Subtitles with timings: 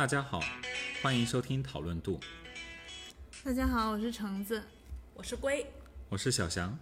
[0.00, 0.40] 大家好，
[1.02, 2.18] 欢迎收听讨论度，
[3.44, 4.62] 大家好，我是橙子。
[5.12, 5.66] 我是龟。
[6.08, 6.78] 我是小翔。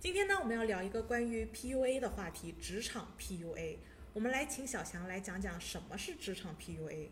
[0.00, 3.76] 今天呢，我们要聊一个关于 PUA 的话题，职场 PUA。
[4.12, 7.10] 我们来请小翔来讲讲什么是职场 PUA。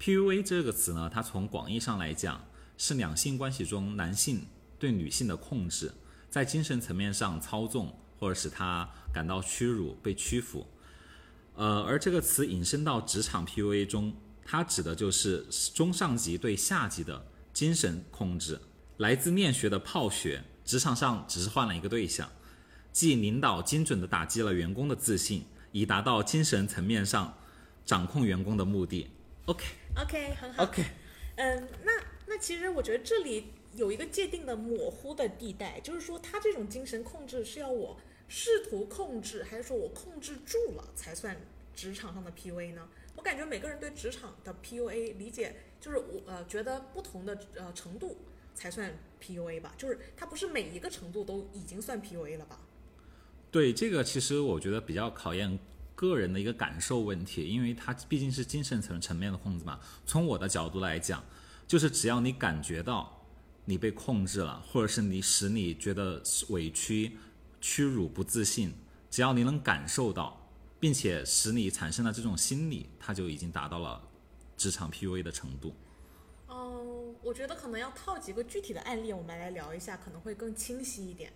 [0.00, 2.42] PUA 这个词呢，它从广义上来讲
[2.78, 4.46] 是两性关系中男性
[4.78, 5.92] 对女性的控制，
[6.30, 10.66] 在精神层面上操纵或者使她感到屈辱、被屈服。
[11.56, 14.14] 呃，而这个词引申到职场 PUA 中，
[14.50, 15.44] 它指的就是
[15.74, 18.58] 中上级对下级的精神控制。
[18.96, 22.32] 来自面学的泡学，职场上只是换了一个对象，
[22.90, 27.36] 即领导精准地打击了员工的自信，以达到精神层面上
[27.84, 29.10] 掌控员工的目的。
[29.44, 29.66] OK
[30.02, 30.62] OK，很好。
[30.62, 30.82] OK，
[31.36, 31.92] 嗯，那
[32.26, 41.36] 那其实我觉得这里有一个界定的模糊的地带，就是说他这种精神控制是要我试图控制，还是说我控制住了才算
[41.74, 42.88] 职场上的 PUA 呢？
[43.18, 48.16] 我感觉每个人对职场的 PUA 理解，就是我呃觉得不同的呃程度
[48.54, 52.60] 才算 PUA 吧，就是它不是每一个程度都已经算 PUA 了吧？
[53.50, 55.58] 对这个其实我觉得比较考验
[55.96, 59.80] 个人的一个感受问题，因为它毕竟是精神层层面的控制嘛。
[60.06, 61.24] 从我的角度来讲，
[61.66, 63.26] 就是只要你感觉到
[63.64, 67.16] 你被控制了，或者是你使你觉得委屈、
[67.60, 68.72] 屈辱、不自信，
[69.10, 70.37] 只要你能感受到，
[70.80, 74.08] 并且使你产生了这种心理，它就已经达到了
[74.56, 75.74] 职场 PUA 的程度。
[76.48, 81.32] 嗯，我觉得可能要套几个具体的案例，我们来聊一下，可能会更清晰一点。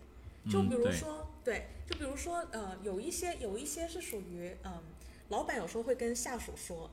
[0.51, 4.83] 就比如嗯对说，对，就比如说，呃，有一些有一些是属于，嗯，
[5.29, 6.91] 老板有时候会跟下属说，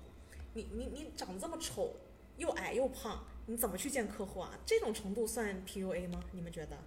[0.53, 1.95] 你你你长得这么丑，
[2.37, 4.51] 又矮又胖，你怎么去见客户啊？
[4.65, 6.23] 这种程度算 PUA 吗？
[6.31, 6.77] 你们觉得？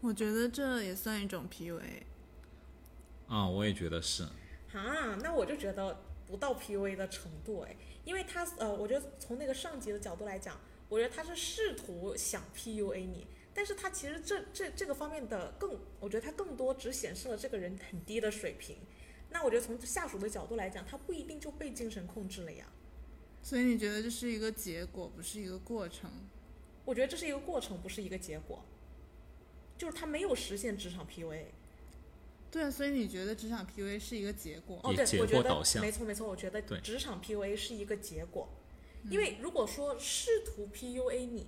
[0.00, 2.02] 我觉得这也算一种 PUA。
[3.26, 4.24] 啊、我也觉得是。
[4.76, 18.76] 啊，那我就觉得不到 PUA 的程度哎，因为他呃，我觉得从那个上级的角度来讲，我觉得他是试图想 PUA 你，但是他其实这这这个方面的更，我觉得他更多只显示了这个人很低的水平。
[19.30, 22.66] 那我觉得从下属的角度来讲，他不一定就被精神控制了呀。
[23.42, 26.10] 所以你觉得这是一个结果，不是一个过程？
[26.84, 28.64] 我觉得这是一个过程，不是一个结果，
[29.76, 31.46] 就是他没有实现职场 PUA。
[32.50, 34.80] 对啊，所以你觉得职场 PUA 是一个结果？
[34.82, 38.48] 哦，对，我觉得没错没错，我觉得职场 PUA 是一个结果，
[39.10, 41.46] 因为如果说试图 PUA 你，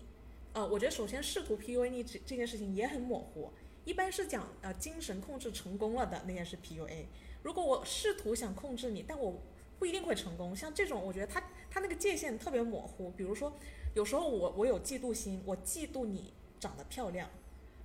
[0.53, 3.51] 呃，我觉得首先试图 PUA 你这这件事情也很模糊，
[3.85, 7.07] 一般是讲呃精神控制成功了的那件是 PUA。
[7.43, 9.41] 如果我试图想控制你，但我
[9.79, 13.11] 不一定会成功，像这种我觉得他他那个界限特别模糊。
[13.13, 13.57] 比如说，
[13.95, 17.31] 有时候我我有嫉妒心，我嫉妒你长得漂亮，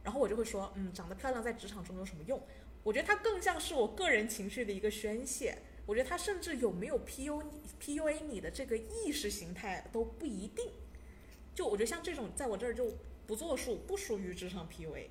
[0.03, 2.41] 然后我就会说，嗯，长得漂亮在职场中有什么用？
[2.83, 5.57] 我觉得它更像是我个人情绪的一个宣泄。
[5.85, 7.43] 我觉得它甚至有没有 PU
[7.81, 10.71] PUA 你的这个意识形态都不一定。
[11.53, 12.93] 就我觉得像这种，在我这儿就
[13.27, 15.07] 不作数，不属于职场 PUA。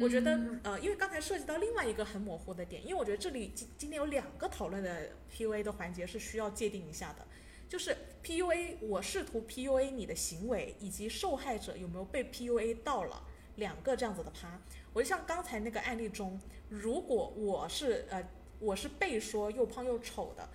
[0.00, 7.24] 我觉得，呃，因为刚才涉及到另外一个很模糊的点，因为我觉得这里今今天有两个讨论的 PUA 的环节是需要界定一下的，
[7.68, 13.22] 就是 PUA 我试图 PUA 你的行为，以及受害者有没有被 PUA 到了，
[13.56, 14.60] 两个这样子的趴。
[14.92, 16.40] 我就像刚才那个案例中，
[16.80, 18.26] 如果我是呃
[18.58, 20.48] 我是被说又胖又丑的，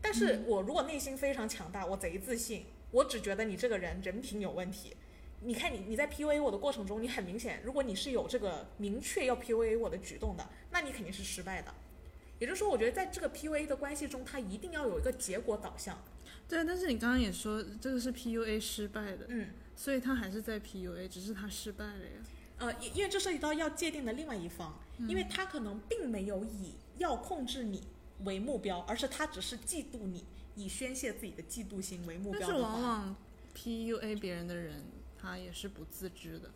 [0.00, 4.96] 但是我如果内心非常强大，我贼自信，我只觉得你这个人人品有问题。
[5.40, 11.72] 你看你你在 PUA 我的过程中，你很明显，如果你是有这个明确要 PUA 我的举动的，那你肯定是失败的。
[12.38, 15.96] 也就是说，我觉得在这个 PUA 的关系中，它一定要有一个结果导向。
[16.48, 22.22] 对，但是你刚刚也说这个是 PUA 失败的，嗯，所以他还是在 PUA，只是他失败了呀。
[22.58, 27.84] 呃，因因为这涉及到要界定的另外一方，因为他可能并没有以要控制你
[28.24, 30.24] 为目标，而是他只是嫉妒你，
[30.56, 32.72] 以宣泄自己的嫉妒心为目但是标的话。
[32.72, 33.16] 往往
[33.56, 34.84] PUA 别人的人，
[35.20, 36.50] 他也是不自知的。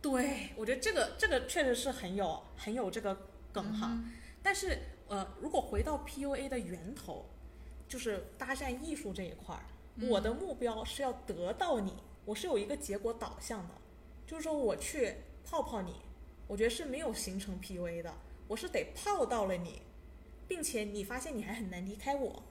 [0.00, 3.16] 对，我觉得这个这个确实是很有很有这个
[3.52, 3.98] 梗哈。
[4.42, 7.26] 但是呃，如果回到 PUA 的源头，
[7.88, 9.64] 就是搭讪艺术这一块儿，
[10.08, 11.92] 我的目标是要得到你，
[12.24, 13.74] 我是有一个结果导向的，
[14.32, 15.14] 就是说我去
[15.44, 15.92] 泡泡你，
[16.46, 18.10] 我觉得是没有形成 PUA 的，
[18.48, 19.82] 我是得泡到了你，
[20.48, 22.42] 并且你发现你还很难离开我，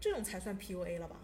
[0.00, 1.14] 这种才算 PUA 了吧？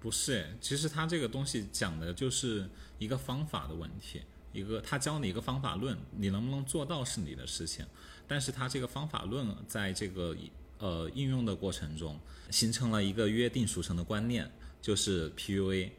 [0.00, 2.68] 不是，其实他这个东西讲的就是
[2.98, 4.20] 一个方法的问题，
[4.52, 7.86] 一个他教你一个方法论，你能不能做到是你的事情，
[8.26, 10.36] 但是他这个方法论在这个
[10.76, 14.52] 呃应用的过程中，形成了一个约定俗成的观念，
[14.82, 15.92] 就是 PUA。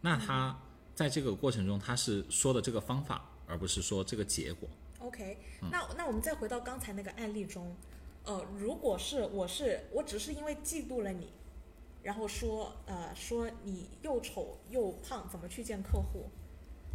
[0.00, 0.58] 那他
[0.98, 4.68] 在这个过程中，他是说的这个方法，而不是说这个结果。
[4.98, 5.38] OK，
[5.70, 7.72] 那那我们再回到刚才那个案例中，
[8.24, 11.28] 呃，如果是我是我只是因为嫉妒了你，
[12.02, 16.24] 然后说呃说你又丑又胖，怎么去见客户？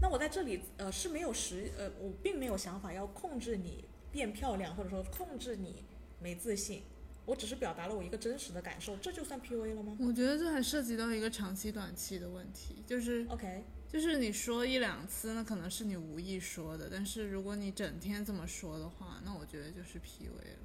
[0.02, 5.82] 那我在这里呃是没有实呃我并没有想法要控制你变漂亮，或者说控制你
[6.20, 6.84] 没自信，
[7.26, 20.60] 我只是表达了我一个真实的感受，这就算 PUA 了吗我觉得这还涉及到一个长期短期的问题，就是？OK，就是你说一两次，那可能是你无意说的，但是如果你整天这么说的话，那我觉得就是 PUA 了。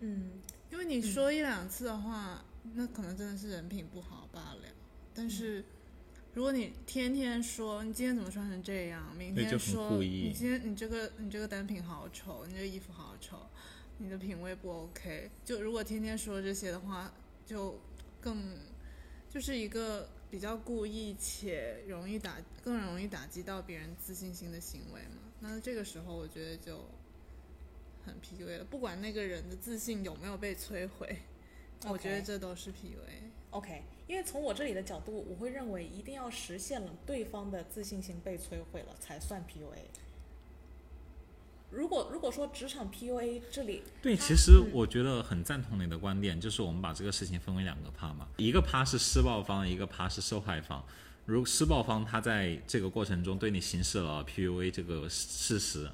[0.00, 0.32] 嗯
[0.70, 2.44] 因为你说一两次的话，
[2.74, 4.60] 那可能真的是人品不好罢了。
[5.14, 5.64] 但是，
[6.34, 13.46] 如果你天天说你今天怎么穿成这样，明天说你今天你这个你这个单品好丑，你这个衣服好丑，
[13.96, 17.12] 你的品味不 OK，就如果天天说这些的话，
[17.46, 17.80] 就
[18.20, 18.58] 更
[19.28, 25.32] 就是一个比较故意且容易打更容易打击到别人自信心的行为嘛。
[25.40, 26.84] 那这个时候我觉得就
[28.04, 31.18] 很 PUA 了，不管那个人的自信有没有被摧毁
[31.86, 33.30] 我觉得这都是 PUA。
[33.50, 39.78] OK，因为从我这里的角度，我会认为一定要实现了对方的自信心被摧毁了才算 PUA。
[41.70, 50.84] 如果如果说职场 PUA 这里，对，其实嗯我觉得很赞同你的观点，就是我们把这个事情分为两个趴嘛，一个趴是施暴方，一个趴是受害方。
[51.26, 55.88] 如施暴方他在这个过程中对你行使了 PUA 这个事实，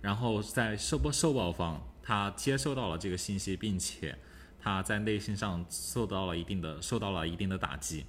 [0.00, 4.16] 然后在受暴受暴方他接受到了这个信息，并且
[4.60, 8.06] 他在内心上受到了一定的受到了一定的打击。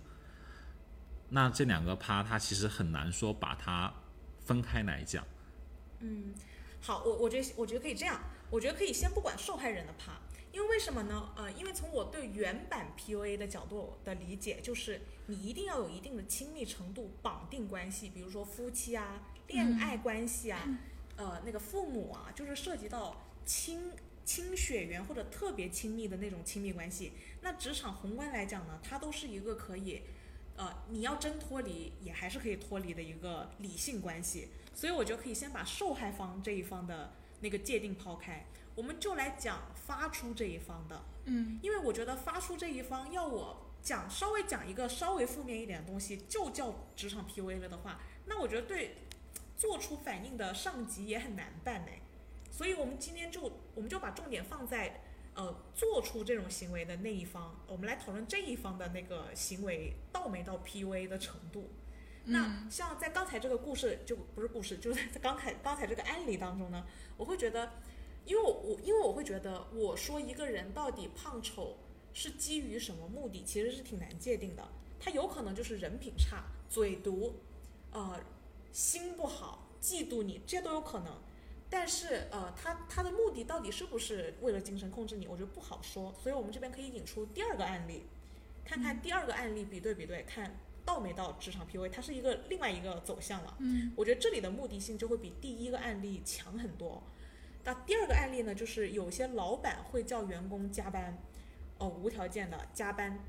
[1.29, 3.91] 那这两个趴，他其实很难说把它
[4.45, 5.23] 分开来讲。
[5.99, 6.33] 嗯，
[6.81, 10.13] 好，我我觉得我觉得可以这样，我觉得可以先不管受害人的怕，
[10.53, 11.33] 因为为什么呢？
[11.35, 20.67] 呃，因为从我对原版 PUA 的角度的理解，就是你一定要有一定的亲密程度绑定关系，比如说夫妻啊、恋爱关系啊、
[21.17, 23.91] 呃那个父母啊，就是涉及到亲
[24.23, 27.11] 亲血缘或者特别亲密的那种亲密关系。
[27.41, 30.01] 那职场宏观来讲呢，它都是一个可以。
[30.59, 34.49] 呃，你要真脱离，也还是可以脱离的一个理性关系。
[34.75, 38.45] 所以我觉得可以先把受害方这一方的那个界定抛开，
[38.75, 41.01] 我们就来讲发出这一方的。
[41.25, 48.97] 嗯，因为我觉得发出这一方要我讲稍微讲一个稍微负面一点的东西，就叫职场 PUA 了的话，那我觉得对
[49.55, 51.91] 做出反应的上级也很难办呢。
[52.51, 55.01] 所以我们今天就我们就把重点放在
[55.35, 61.69] 呃做出这种行为的那一方，我们来讨论这一方的那个行为到没到 PUA 的程度。
[62.25, 66.85] 那像在刚才这个故事，就不是故事，就是在刚才刚才这个案例当中呢，
[67.17, 67.71] 我会觉得，
[68.25, 71.77] 因为我我因为我会觉得，我说一个人到底胖丑
[72.13, 74.67] 是基于什么目的，其实是挺难界定的。
[74.99, 77.35] 他有可能就是人品差、嘴毒，
[77.91, 78.19] 呃，
[78.71, 81.17] 心不好、嫉妒你，这些都有可能。
[81.69, 86.13] 但是呃，他他的目的到底是不是为了精神控制你，我觉得不好说。
[86.13, 88.03] 所以我们这边可以引出第二个案例，
[88.65, 93.55] 看看第二个案例比对比对，看到没到职场 PUA，它是一个另外一个走向了。
[93.59, 97.03] 嗯，我觉得这里的目的性就会比第一个案例强很多。
[97.63, 101.15] 那第二个案例呢，就是有些老板会叫员工加班，
[101.77, 103.19] 哦，无条件的加班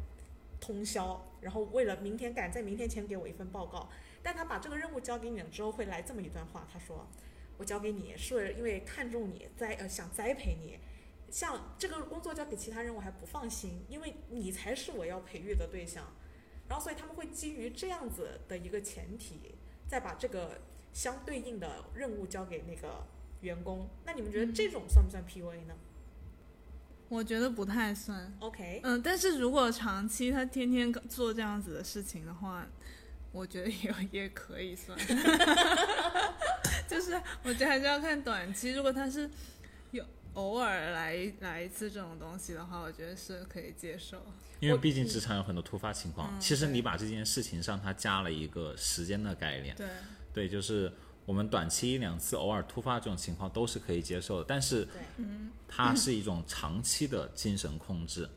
[0.61, 3.91] 通宵，然后为了明天赶在明天前给我一份报告。
[4.23, 7.07] 但他把这个任务交给你了之后，会来这么一段话，他说
[7.61, 10.79] ：“我交给你是因为看重你，栽呃想栽培你。
[11.31, 16.05] 像这个工作交给其他人，我还不放心，因为你才是我要培育的对象。
[16.69, 19.55] 然后，所以他们会基于这样子的一个前提，
[19.87, 23.07] 再把这个相对应的任务交给那个
[23.43, 23.89] 员工。
[24.07, 25.75] 那你们觉得这种算不算 PUA 呢
[27.09, 28.37] 我觉得不太算。
[28.41, 32.67] ？OK，嗯，但是如果长期他天天做这样子的事情的话，
[33.33, 34.99] 我觉得也也可以算。
[36.99, 37.13] 就是
[37.45, 39.31] 我觉得还是要看短期，如果他是
[39.93, 40.05] 有
[40.35, 44.21] 偶尔来来一次这种东西的话，我觉得是可以接受。
[44.59, 49.89] 因为毕竟职场有很多突发情况，嗯其实你把这件事情上它加了一个时间的概念，对，
[50.35, 50.93] 对，就是
[51.25, 54.87] 我们短期一两次偶尔突发这种情况都是可以接受的，但是，
[55.69, 58.29] 它是一种长期的精神控制。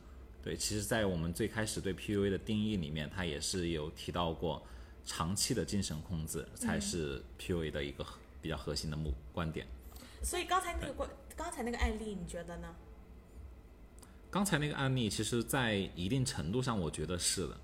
[0.42, 4.62] 对，其实，在我们最开始对 PUA 的定义里面，它也是有提到过，
[5.04, 9.66] 长期的精神控制才是 PUA 的一个核比较核心的目观点。
[10.22, 12.76] 所以刚才那个观，刚才那个案例，你觉得呢？
[14.30, 17.58] 刚才那个案例，其实，在一定程度上，我觉得是的。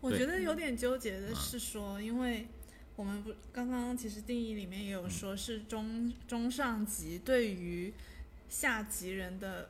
[0.00, 2.48] 我觉得有点纠结的是说，因为
[2.96, 7.92] 我们不刚刚其实定义里面也有说是中中上级对于
[8.48, 9.68] 下级人的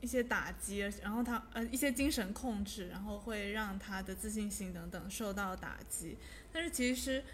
[0.00, 6.16] 一些打击，然后他呃一些精神控制，然后会让他的自信心等等受到打击。
[6.52, 7.24] 但是其实，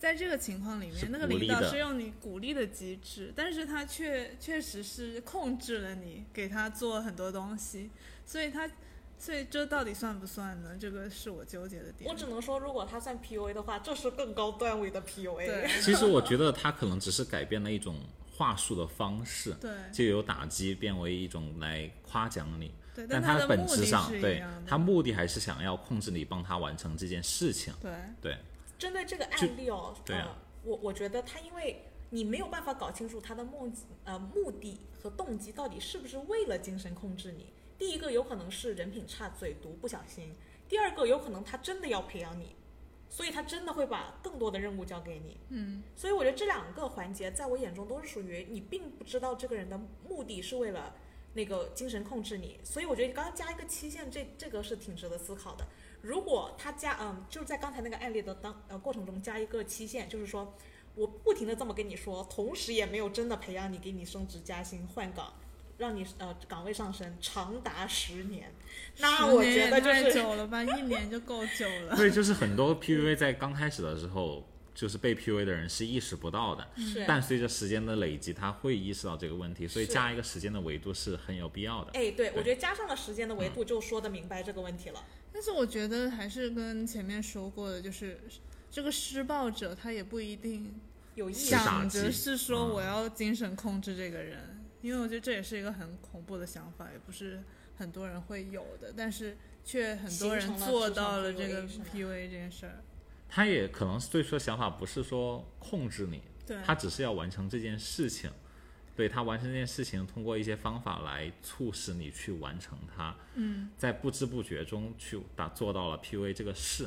[0.00, 7.90] 在这个情况里面，那个领导是用你鼓励的机制，但是他确确实是控制了你，给他做很多东西，
[8.24, 8.66] 所以他
[9.18, 10.70] 所以这到底算不算呢？
[10.80, 12.10] 这个是我纠结的点。
[12.10, 15.44] 我只能说，如果他算 PUA 的话，这是更高段位的 PUA。
[15.44, 18.00] 对其实我觉得他可能只是改变了一种
[18.34, 27.74] 话术的方式，对就由打击变为一种来夸奖你，对，但他的本质上对他目的还是想要控制你，帮他完成这件事情。
[27.82, 27.92] 对
[28.22, 28.38] 对，
[28.80, 33.70] 针对这个案例哦，对啊呃，我我觉得他因为你没有办法搞清楚他的目
[34.04, 37.52] 呃目的和动机到底是不是为了精神控制你。
[37.76, 40.30] 第一个有可能是人品差、嘴毒、不小心；
[40.66, 42.56] 第二个有可能他真的要培养你，
[43.10, 45.38] 所以他真的会把更多的任务交给你。
[45.50, 50.94] 嗯，所以我觉得这两个环节在我眼中都是属于你并不知道这个人的目的是为了
[51.34, 55.66] 那个精神控制你，所以我觉得你刚刚加一个期限，这这个是挺值得思考的。
[56.02, 60.54] 如果他加嗯，就是在刚才那个案例的当呃过程中加一个期限，就是说
[60.94, 65.32] 我不停的这么跟你说，同时也没有真的培养你，给你升职加薪换岗。
[65.78, 68.52] 让你呃岗位上升长达十年，
[68.98, 71.96] 那我觉得就十年太是久了吧，一年就够久了。
[71.96, 77.04] 所以就是很多 PUA 在刚开始的时候，就是被 PUA 的人是意识不到的，是。
[77.06, 81.90] 但随着时间的累积，他会意识到这个问题，所以加一个时间的维度是很有必要的。
[81.92, 85.04] 哎，对我觉得加上了时间的维度，就说得明白这个问题了。
[85.32, 88.20] 但是我觉得还是跟前面说过的，就是
[88.70, 90.74] 这个施暴者他也不一定
[91.14, 92.70] 有意想着击是说嗯。
[92.70, 97.42] 我要精神控制这个人，因为我觉得这也是一个很恐怖的想法，也不是
[97.76, 102.82] 很多人会有的，但是却很多人做到了这个 PUA 这件事儿。
[103.30, 108.30] 他也可能最初的想法不是说控制你，对，他只是要完成这件事情。
[108.96, 116.86] 对他完成这件事情，通过一些方法来促使你去完成它，嗯，在不知不觉中去达做到了 PUA 这个事，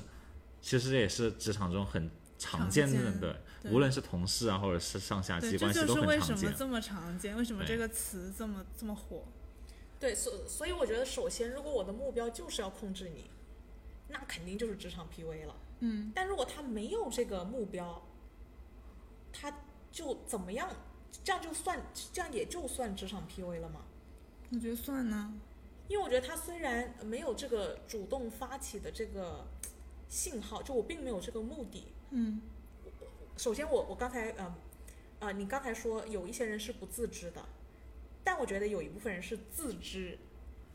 [0.61, 6.37] 其实这也是职场中很常见的，见对，对无论是同事啊，或者是上下，级关系都很就是为常见。
[6.37, 9.23] 什么这么常见，为什么这个词这么这么火？
[9.99, 13.31] 对，所所以我觉得，首先，如果我的目标就是要控制你，
[14.09, 15.55] 那肯定就是职场 PUA 了。
[15.85, 18.01] 嗯，但如果他没有这个目标，
[19.33, 19.53] 他
[19.91, 20.69] 就怎么样？
[21.25, 21.77] 这样就算，
[22.13, 23.81] 这样也就算职场 PUA 了吗？
[24.51, 25.33] 我觉得算呢。
[25.89, 29.45] 因为我觉得他虽然没有这个主动发起的这个
[30.07, 31.91] 信号，就我并没有这个目的。
[32.11, 32.39] 嗯，
[33.35, 34.55] 首先我，我刚才呃
[35.19, 37.43] 呃，你刚才说有一些人是不自知的，
[38.23, 40.17] 但我觉得有一部分人是自知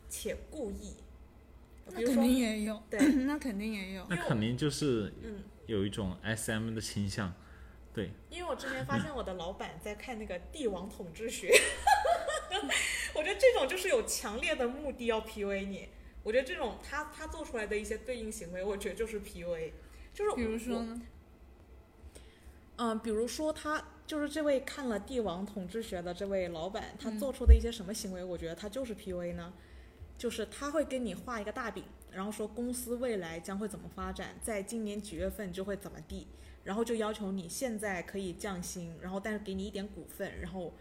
[0.07, 0.93] 且故意。
[1.93, 4.05] 那肯定，也有，对那肯定也有。
[4.09, 7.33] 那肯定就是嗯，有一种 SM 的倾向，
[7.93, 11.49] 对，因为我之前发现我的老板在看那个帝王统治学，
[13.15, 15.89] 我觉得这种就是有强烈的目的要 PUA 你。
[16.21, 19.71] 我觉得这种他他做出来的一些对应行为，我觉得就是 PUA，
[20.13, 21.01] 就是比如说呢？
[22.75, 29.53] 嗯，比如说他就是这位看了帝王统治学的这位老板，他嗯做出的一些什么行为，我觉得他就是 PUA 呢？
[30.19, 36.27] 就是他会跟你画一个大饼，然后说公司未来将会怎么发展，在今年几月份就会怎么地，
[36.65, 40.73] 然后就要求你现在可以降薪，然后但是给你一点股份，然后，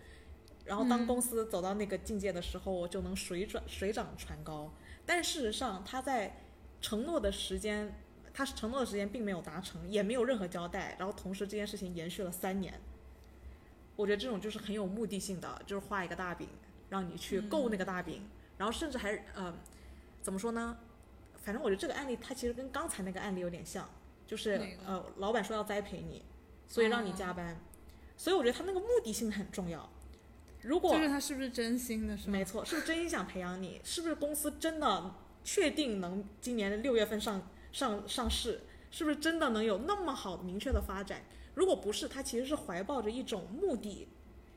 [0.64, 4.74] 然后当嗯公司走到那个境界的时候，就能水转水涨船高。
[5.06, 6.36] 但事实上，他在
[6.80, 7.94] 承诺的时间
[8.34, 12.74] 他承诺的时间并没有达成，也没有任何交代，然后同时这件事情延续了三年。
[13.94, 16.48] 我觉得这种就是很有目的性的，就是画一个大饼，
[16.88, 18.22] 让你去够那个大饼，
[18.58, 19.54] 然后甚至还呃，
[20.20, 20.76] 怎么说呢？
[21.36, 23.88] 反正我觉得这个案例它其实跟刚才那个案例有点像，
[24.26, 26.22] 就是呃，老板说要栽培你，
[26.66, 27.58] 所以让你加班，
[28.16, 29.88] 所以我觉得他那个目的性很重要。
[30.60, 32.32] 如果就是他是不是真心的，是吗？
[32.32, 33.80] 没错，是不是真心想培养你？
[33.84, 38.60] 是不是公司真的确定能今年六月份上上上市？
[38.90, 41.22] 是不是真的能有那么好明确的发展？
[41.54, 44.08] 如果不是，他其实是怀抱着一种目的，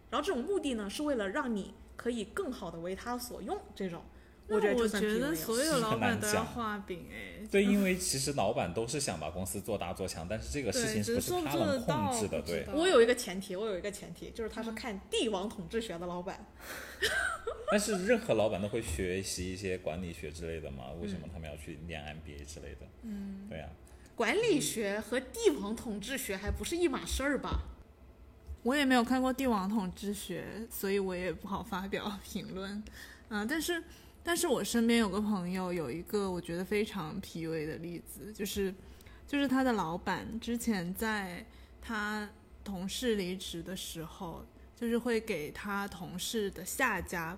[0.10, 3.56] 然后这种目的呢，是为了让你可以更好的为他所用。
[3.76, 4.02] 这种，
[4.48, 7.46] 那觉得我觉得所有 老板都要画饼哎。
[7.52, 12.66] 对，因为其实老板都是想把公司做大做强，但是这个事，情是不不是他能做得到控制的，对。
[12.74, 16.44] 我有一个前提，我有一个前提，就是他是看帝王统治学的老板。
[17.70, 20.92] 但是任何老板都会学习一些管理学之类的嘛？
[21.02, 22.88] 为什么他们要去念 MBA 之类的？
[23.04, 23.70] 嗯，对呀、
[24.16, 27.62] 管理学和帝王统治学还不是一码事儿吧？
[28.64, 32.84] 我也没有看过帝王统治学，所以我也不好发表评论。
[33.30, 33.84] 嗯、但是，
[34.24, 38.74] 但是我身边有个朋友有一个我觉得非常 PUA 的例子，就是，
[39.28, 41.46] 就是他的老板之前在
[41.82, 42.30] 他
[42.64, 47.38] 同事离职的时候，就是会给他同事的下家，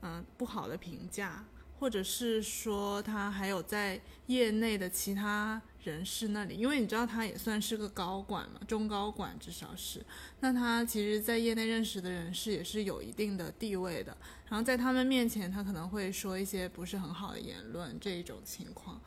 [0.00, 1.44] 嗯、不好的评价，
[1.82, 10.00] 或者是说他还有在业内的其他人士那里，因为你知道他也算是个高管嘛，中高管至少是。
[10.38, 14.16] 那他其实，在业内认识的人士也是有一定的地位的，
[14.48, 19.00] 然后在他们面前，他可能会说一些不是很好的言论，这一种情况，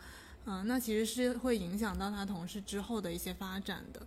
[0.43, 4.05] 嗯、那其实是会影响到他同事之后的一些发展的。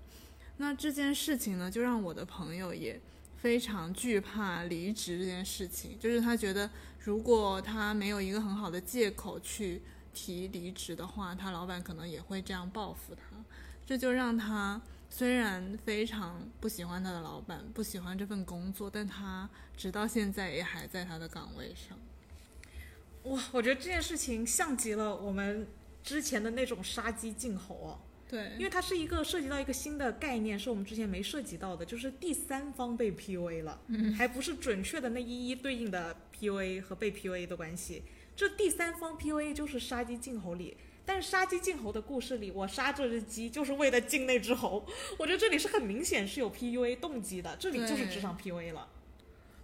[0.59, 3.01] 那这件事情呢，就让我的朋友也
[3.39, 6.69] 非常惧怕离职这件事情，就是他觉得
[7.09, 9.81] 如果他没有一个很好的借口去
[10.13, 13.23] 提离职的话，他老板可能也会这样报复他，
[13.87, 21.97] 这就让他虽然非常不喜欢他的老板，不喜欢这份工作，但他直到现在也还在他的岗位上。
[23.33, 25.67] 哇，我觉得这件事情像极了我们
[26.05, 27.99] 之前的那种杀鸡儆猴哦。
[28.29, 33.81] 对，因为它是一个涉及到一个新的概念，是我们之前没涉及到的，就是第三方被 PUA 了，
[34.15, 38.03] 还不是准确的那一一对应的 PUA 和被 PUA 的关系。
[38.37, 44.87] 这第三方 PUA 就是杀鸡儆猴里，但是杀鸡儆猴的故事里，我杀这只鸡就是为了敬那只猴。
[45.19, 48.89] 我觉得这里是很明显是有 PUA 动机的，这里就是对职场 PUA 了。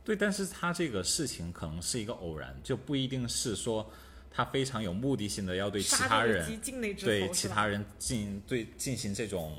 [0.04, 3.88] 对，但是他这个事情可能是一个偶然，就不一定是说
[4.30, 6.60] 他非常有目的性的要对其他人
[6.98, 9.56] 对其他人进对进行这种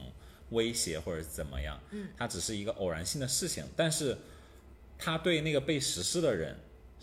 [0.50, 4.16] 威胁或者是怎么样，嗯，他只是一个偶然性的事情，但是
[5.00, 6.56] 他对那个被实施的人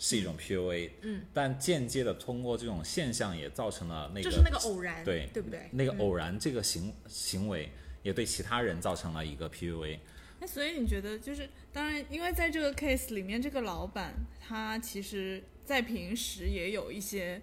[0.05, 5.69] 是一种 PUA，嗯，但间接的通过这种现象也造成了那个就是那个偶然，对对不对？
[5.71, 7.69] 那个偶然这个行、行为
[8.01, 9.97] 也对其他人造成了一个 PUA，
[10.41, 14.13] 那所以你觉得就是，当然，因为在这个 case 里面，这个老板
[14.45, 17.41] 他其实在平时也有一些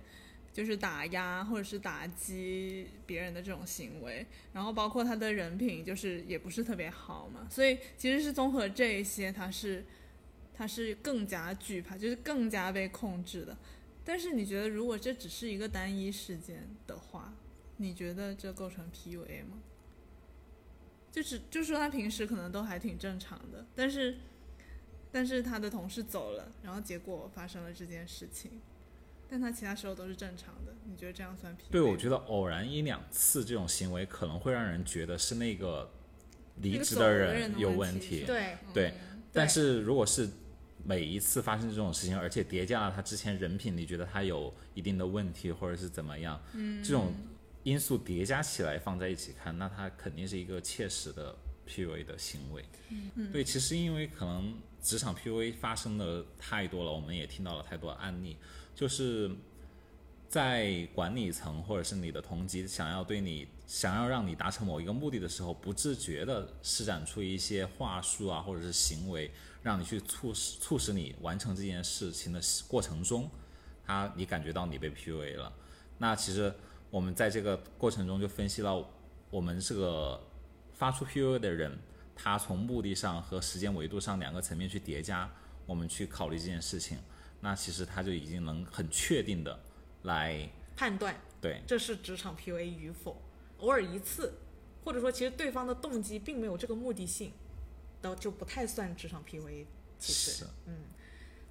[0.53, 9.83] 就是打压或者是打击别人的这种行为，然后包括他的人品就是也不是特别好嘛，所以其实是综合这一些，他是
[10.61, 13.57] 他是更加惧怕，就是更加被控制的。
[14.05, 17.33] 但是你觉得，如果这只是一个单一事件的话，
[17.79, 19.63] 你觉得这构成 PUA 吗？
[21.11, 24.19] 就是就说他平时可能都还挺正常的，但是
[25.11, 28.61] 但是他的同事走了，然后结果发生了这件事情，
[29.31, 31.71] 但他其他时候都是正常的，你觉得这样算 PUA？
[31.71, 35.91] 对，我觉得偶然一两次这种行为可能会让人觉得是那个
[36.57, 38.95] 离职的人有问题问题，对，对，
[39.33, 40.29] 但是如果是
[40.85, 47.13] 每一次发生这种事情，而且叠加了他之前人品，你觉得他有一定的问题，或者是怎么样，嗯，这种
[47.63, 51.37] 因素叠加起来放在一起看，那他肯定是一个切实的
[51.69, 52.65] PUA 的行为。
[53.15, 58.37] 嗯，对，其实因为可能职场 PUA 发生的太多了，我们也听到了太多案例，
[58.75, 59.31] 就是
[60.29, 69.31] 在管理层或者是你的同级想要对你想要让你达成某一个目的的时候，不自觉的施展出一些话术啊，或者是行为，
[69.63, 73.31] 让你去促使促使你完成这件事情的过程中，
[73.87, 75.53] 他你感觉到你被 PUA 了。
[75.99, 76.53] 那其实
[76.91, 78.85] 我们在这个过程中就分析到，
[79.31, 80.21] 我们这个
[80.75, 81.79] 发出 PUA 的人，
[82.17, 85.33] 他从目的上和时间维度上两个层面去叠加，
[85.65, 86.99] 我们去考虑这件事情，
[87.41, 89.57] 那其实他就已经能很确定的
[90.03, 93.17] 来判断对这是职场 PUA 与否。
[93.61, 94.35] 偶尔一次，
[94.85, 97.33] 或者说其实对方的动机并没有这个目的性，
[98.03, 99.67] 的就不太算职场 PUA。
[99.99, 100.85] 其实，嗯。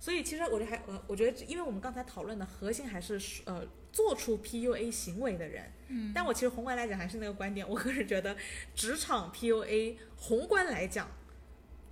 [0.02, 8.34] 所以其实我觉得还呃，我觉得因为我们刚才讨论的核心还是呃做出 PUA 行为的人，嗯，但我其实宏观来讲还是那个观点，我个人觉得
[8.74, 11.12] 职场 PUA 宏观来讲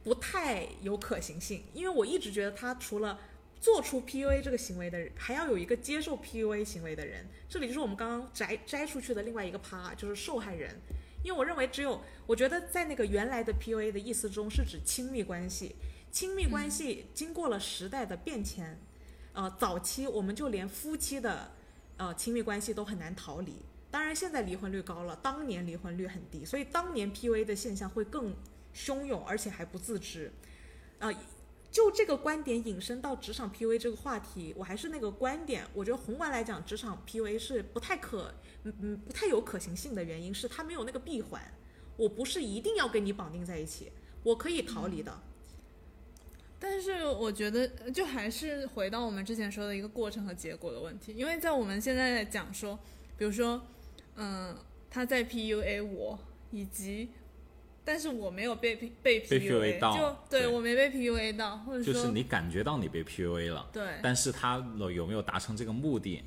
[0.05, 3.19] 不太有可行性，因为我一直觉得他除了
[3.59, 10.79] 做出 PUA 这个行为的人，还要有一个接受 PUA 行为的人，这里就是我们刚刚摘摘出去的另外一个趴，就是受害人。
[11.23, 15.75] 因为我认为只有，我觉得在那个原来的 PUA 的意思中是指亲密关系，
[16.11, 18.79] 亲密关系经过了时代的变迁，
[19.33, 21.51] 呃，早期我们就连夫妻的
[21.97, 23.53] 呃亲密关系都很难逃离。
[23.89, 28.33] 当然，现在离婚率高了，当年离婚率很低，所以当年 PUA 的现象会更
[28.73, 30.31] 汹涌，而且还不自知。
[30.99, 31.11] 呃，
[31.71, 41.41] 就这个观点引申到职场 PUA 这个话题，我还是那个观点，我觉得宏观来讲，职场 PUA 是不太可，嗯嗯，不太有可行性的原因是它没有那个闭环。
[41.97, 43.91] 我不是一定要跟你绑定在一起，
[44.23, 45.19] 我可以逃离的。
[46.59, 52.79] 但是我觉得，就还是回到我们之前说的一个过程和结果的问题，因为在我们现在讲说，
[53.17, 53.61] 比如说，
[54.15, 54.55] 嗯，
[54.89, 56.19] 他在 PUA 我，
[56.51, 57.09] 以及，
[57.87, 60.47] 但是我没有被被被 PUA 到就对对。
[60.47, 64.57] 我没被 PUA 到，或者说，就是你感觉到你被 PUA 了，对，但是他
[64.93, 66.21] 有没有达成这个目的？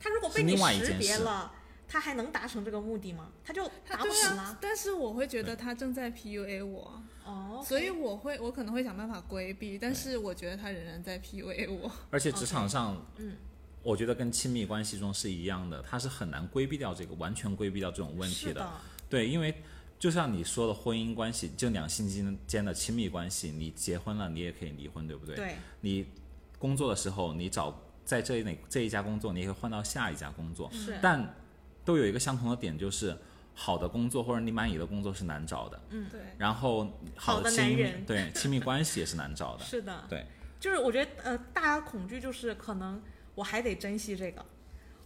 [0.00, 1.52] 他如果被你识别了，
[1.86, 3.30] 他还能达成这个目的吗？
[3.44, 11.92] 他就达不成啊，但是我会觉得他正在 PUA 我，哦，所以我会我可能会想办法规避，但是我觉得他仍然在 PUA 我。
[12.10, 13.36] 而且职场上，嗯。
[13.82, 18.66] 我觉得跟亲密关系中是一样的，他是很难规避掉这个，完全规避掉这种问题是的，
[19.10, 19.54] 对，因为
[20.04, 25.34] 就像你说的，婚姻关系就两性之间的亲密关系，你结婚了，你也可以离婚，对不对？
[25.34, 26.06] 对，你
[26.58, 31.34] 工作的时候，你找在这哪这一家工作，你也可以换到下一家工作，是，但
[31.86, 33.16] 都有一个相同的点，就是
[33.54, 36.86] 好的工作或者你满意的工作是难找的，嗯，对，然后
[37.16, 40.26] 好的的亲密男人对亲密关系也是难找的， 是的，对，
[40.60, 43.00] 就是我觉得呃，大家恐惧就是可能
[43.34, 44.44] 我还得珍惜这个，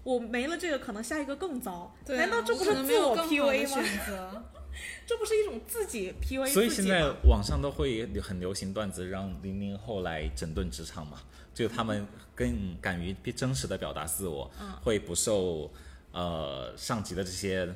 [0.02, 1.94] 我没了这个，可能下一个更糟。
[2.04, 2.20] 对啊。
[2.22, 4.44] 难道这不是自我 PUA 吗？
[5.06, 7.10] 这不是一种自己 PUA 所以现在？
[7.24, 11.22] 网上都会很流行段子，让零零后来整顿职场嘛，
[11.54, 15.70] 就他们更敢于真实的表达自我，嗯会不受
[16.12, 17.74] 呃上级的这些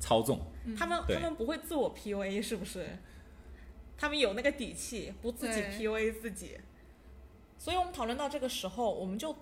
[0.00, 0.40] 操纵。
[0.76, 2.86] 他们他们不会自我 PUA 是不是？
[3.98, 6.58] 他们有那个底气，不自己 PUA 自己。
[7.58, 9.34] 所以我们讨论到这个时候，我们就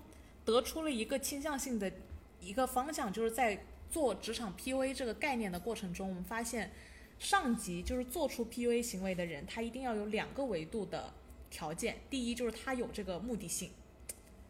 [0.45, 1.91] 得出了一个倾向性的
[2.39, 6.69] 一个方向，就是在做职场 PUA 这个概念的过程中，我们发现
[7.17, 11.13] 上级就是做出 PUA 行为的人，他一定要有两个维度的
[11.49, 11.99] 条件。
[12.09, 13.71] 第一就是他有这个目的性，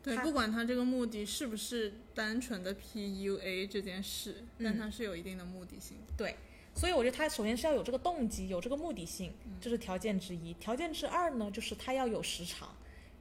[0.02, 5.98] 对，不管他这个目的是不是单纯的 PUA 这件事，但他是有一定的目的性。
[6.18, 6.38] 对，
[6.74, 9.32] 所以我觉得他首先是要有这个动机，有这个目的性，
[9.62, 10.56] 这是条件之一。
[10.56, 12.76] 条件之二呢，就是他要有时长，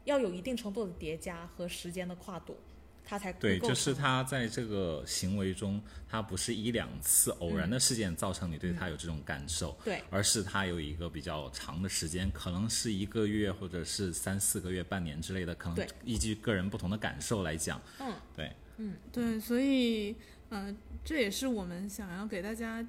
[0.05, 2.57] 要有一定程度的叠加和时间的跨度，
[3.05, 8.77] 他才对，就是他在这个行为中，他不是一两次偶然的事件造成你对嗯。
[8.77, 10.03] 他有这种感受，对。
[10.11, 18.95] 而是他有一个比较长的时间，可能是一个月或者是三四个月、半年之类的，可能依据个人不同的感受来讲，嗯，对，嗯。
[19.13, 20.17] 对，所以，
[20.49, 22.85] 呃，这也是我们想要给大家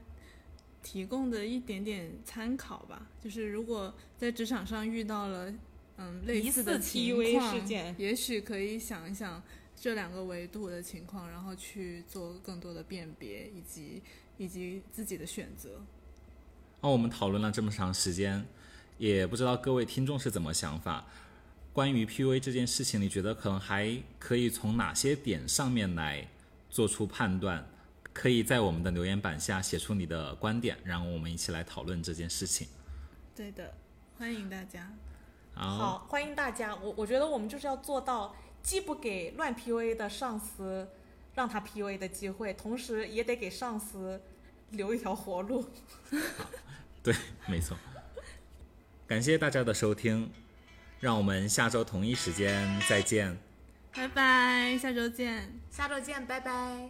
[0.82, 3.08] 提供的一点点参考吧。
[3.22, 5.54] 就是如果在职场上遇到了
[5.98, 9.44] 嗯类似的似情 PUA 况，事件也许可以想一想
[9.76, 14.02] 这两个维度的情况，然后去做更多的辨别，以及
[14.38, 15.82] 以及自己的选择。
[16.82, 18.46] 那我们讨论了这么长时间，
[18.98, 21.06] 也不知道各位听众是怎么想法。
[21.74, 26.28] 关于 PUA 这件事情，你觉得可能还可以从哪些点上面来
[26.70, 27.68] 做出判断？
[28.14, 32.66] 可以在我们的留言板下写出你的观点，然后我们一起来讨论这件事情。
[33.36, 33.74] 对的，
[34.18, 34.90] 欢迎大家。
[35.54, 36.74] 好，欢迎大家。
[36.78, 38.34] 我我觉得我们就是要做到，
[38.66, 40.90] 既不给乱 PUA 的上司
[41.36, 44.20] 让他 PUA 的机会，同时也得给上司
[44.72, 45.70] 留一条活路。
[47.04, 47.14] 对，
[47.48, 47.78] 没错。
[49.06, 50.32] 感谢大家的收听，
[51.00, 53.38] 让我们下周同一时间再见。
[53.94, 55.60] 拜拜，下周见。
[55.70, 56.90] 下周见，拜拜。